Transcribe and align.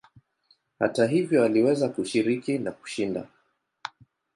Hata 0.79 1.05
hivyo 1.07 1.43
aliweza 1.43 1.89
kushiriki 1.89 2.57
na 2.57 2.71
kushinda. 2.71 3.27